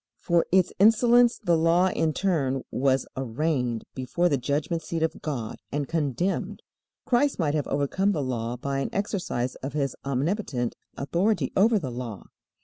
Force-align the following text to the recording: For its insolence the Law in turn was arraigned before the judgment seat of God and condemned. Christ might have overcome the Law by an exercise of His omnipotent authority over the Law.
For 0.17 0.47
its 0.51 0.73
insolence 0.79 1.37
the 1.37 1.55
Law 1.55 1.89
in 1.89 2.11
turn 2.11 2.63
was 2.71 3.05
arraigned 3.15 3.83
before 3.93 4.29
the 4.29 4.37
judgment 4.39 4.81
seat 4.81 5.03
of 5.03 5.21
God 5.21 5.57
and 5.71 5.87
condemned. 5.87 6.63
Christ 7.05 7.37
might 7.37 7.53
have 7.53 7.67
overcome 7.67 8.11
the 8.11 8.23
Law 8.23 8.57
by 8.57 8.79
an 8.79 8.89
exercise 8.93 9.53
of 9.57 9.73
His 9.73 9.95
omnipotent 10.03 10.75
authority 10.97 11.51
over 11.55 11.77
the 11.77 11.91
Law. 11.91 12.23